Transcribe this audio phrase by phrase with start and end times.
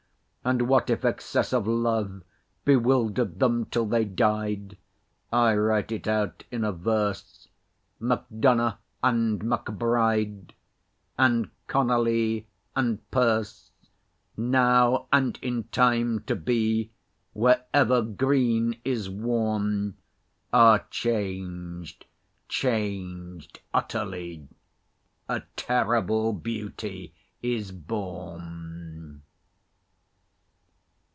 [0.43, 2.23] And what if excess of love
[2.65, 4.75] Bewildered them till they died?
[5.31, 7.47] I write it out in a verse—
[8.01, 10.53] MacDonagh and MacBride
[11.15, 13.69] And Connolly and Pearse
[14.35, 16.91] Now and in time to be,
[17.33, 19.93] Wherever green is worn,
[20.51, 22.07] Are changed,
[22.49, 24.47] changed utterly:
[25.29, 27.13] A terrible beauty
[27.43, 28.89] is born.